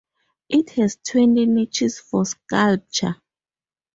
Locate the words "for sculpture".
1.99-3.17